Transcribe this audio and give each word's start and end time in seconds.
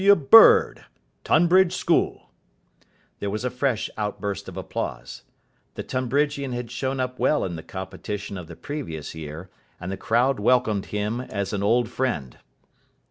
W. 0.01 0.15
Bird, 0.15 0.85
Tonbridge 1.23 1.73
School." 1.73 2.31
There 3.19 3.29
was 3.29 3.45
a 3.45 3.51
fresh 3.51 3.87
outburst 3.97 4.49
of 4.49 4.57
applause. 4.57 5.21
The 5.75 5.83
Tonbridgian 5.83 6.53
had 6.53 6.71
shown 6.71 6.99
up 6.99 7.19
well 7.19 7.45
in 7.45 7.55
the 7.55 7.61
competition 7.61 8.35
of 8.35 8.47
the 8.47 8.55
previous 8.55 9.13
year, 9.13 9.51
and 9.79 9.91
the 9.91 9.97
crowd 9.97 10.39
welcomed 10.39 10.87
him 10.87 11.21
as 11.21 11.53
an 11.53 11.61
old 11.61 11.87
friend. 11.87 12.39